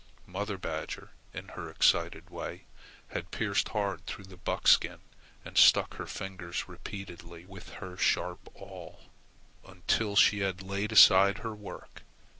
Mother 0.25 0.57
badger, 0.57 1.11
in 1.31 1.49
her 1.49 1.69
excited 1.69 2.31
way, 2.31 2.65
had 3.09 3.29
pierced 3.29 3.69
hard 3.69 4.07
through 4.07 4.23
the 4.25 4.35
buckskin 4.35 5.01
and 5.45 5.59
stuck 5.59 5.97
her 5.97 6.07
fingers 6.07 6.67
repeatedly 6.67 7.45
with 7.45 7.73
her 7.73 7.97
sharp 7.97 8.49
awl 8.55 9.01
until 9.63 10.15
she 10.15 10.39
had 10.39 10.63
laid 10.63 10.91
aside 10.91 11.37
her 11.45 11.53
work. 11.53 12.01